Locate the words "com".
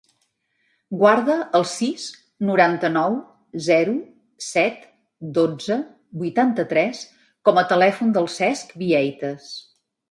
7.49-7.63